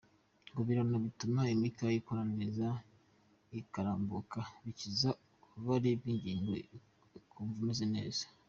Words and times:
Guhoberana 0.53 0.95
bituma 1.05 1.41
imikaya 1.55 1.93
ikora 2.01 2.23
neza 2.39 2.67
ikarambuka, 3.59 4.39
bikiza 4.63 5.09
ububabare 5.45 5.89
bw’ingingo 5.99 6.51
ukumva 7.19 7.57
umeze 7.61 7.85
neza. 7.95 8.25